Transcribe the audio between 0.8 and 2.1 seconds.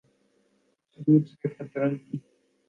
کچے دودھ سے خطرن